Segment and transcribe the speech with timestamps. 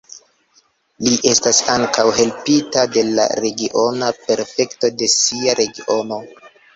[1.07, 6.19] Li estas ankaŭ helpita de la regiona prefekto de sia regiono.